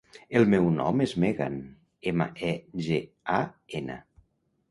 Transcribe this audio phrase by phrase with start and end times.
[0.37, 1.59] El meu nom és Megan:
[2.11, 2.53] ema, e,
[2.87, 2.97] ge,
[3.37, 3.39] a,
[3.81, 3.99] ena.